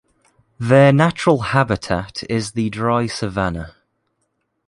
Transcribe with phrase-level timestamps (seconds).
[0.57, 3.75] Their natural habitat is the dry Savannah.